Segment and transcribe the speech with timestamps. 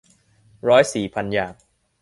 [0.67, 1.53] ร้อยสีพันอย่าง